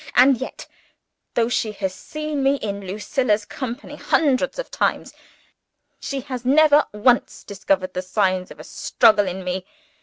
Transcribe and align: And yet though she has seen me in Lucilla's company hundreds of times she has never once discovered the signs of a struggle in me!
And 0.15 0.39
yet 0.41 0.65
though 1.35 1.47
she 1.47 1.73
has 1.73 1.93
seen 1.93 2.41
me 2.41 2.55
in 2.55 2.87
Lucilla's 2.87 3.45
company 3.45 3.97
hundreds 3.97 4.57
of 4.57 4.71
times 4.71 5.13
she 5.99 6.21
has 6.21 6.43
never 6.43 6.87
once 6.91 7.43
discovered 7.43 7.93
the 7.93 8.01
signs 8.01 8.49
of 8.49 8.59
a 8.59 8.63
struggle 8.63 9.27
in 9.27 9.43
me! 9.43 9.63